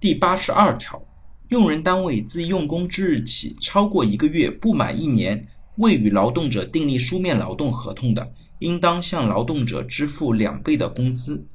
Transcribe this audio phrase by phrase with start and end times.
[0.00, 1.06] 第八十二条，
[1.48, 11.46] 用人单位自用工之日起超过一个月不满一年未与劳动者订立书面劳动合同的，应当向劳动者支付两倍的工资。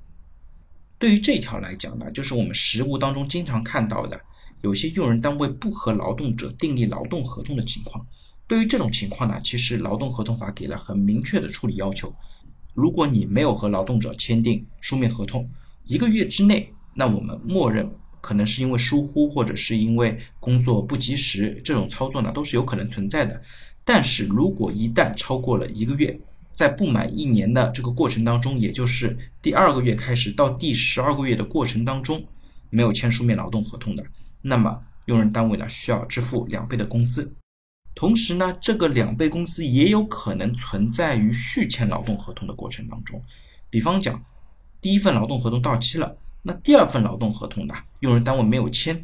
[0.99, 4.21] 对于这条来讲呢，就是我们实务当中经常看到的，
[4.61, 8.05] 有些用人单位不和劳动者订立劳动合同的情况。
[8.45, 12.13] 对于这种情况呢，其实劳动合同法给了很明确的处理要求。
[12.75, 15.49] 如果你没有和劳动者签订书面合同，
[15.85, 17.89] 一个月之内，那我们默认
[18.25, 23.39] 可能是因为疏忽或者是因为工作不及时，这种操作呢都是有可能存在的。
[23.83, 26.19] 但是如果一旦超过了一个月，
[26.51, 32.25] 在不满一年的这个过程当中，也就是第二个月开始到第十二个月的过程当中，
[32.71, 34.03] 没有签书面劳动合同的，
[34.41, 37.31] 那么用人单位呢需要支付两倍的工资。
[37.93, 43.21] 同时呢，这个两倍工资也有可能存在于续签劳动合同的过程当中。
[43.69, 44.19] 比方讲，
[44.81, 46.17] 第一份劳动合同到期了，
[46.47, 49.03] 那第二份劳动合同呢，用人单位没有签，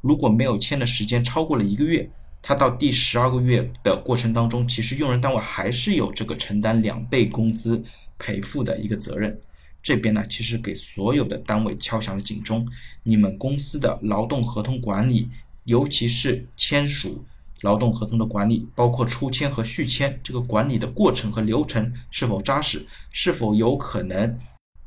[0.00, 2.08] 如果没有签的时间超过了一个月。
[2.40, 7.82] 他到第十二个月的过程当中，其实用人单位还是有这个承担两倍工资
[8.18, 9.40] 赔付的一个责任。
[9.80, 12.66] 这边呢，其实给所有的单位敲响了警钟：
[13.04, 15.28] 你们公司的劳动合同管理，
[15.64, 17.24] 尤其是签署
[17.60, 24.36] 劳动合同的管理，包括出签和续签这个管理的过程和流程是否扎实，是否有可能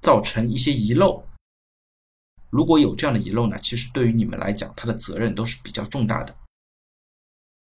[0.01, 1.23] 造成一些遗漏。
[2.49, 6.35] 如果有这样的遗漏呢，其实对于你们来讲，它的责任都是比较重大的。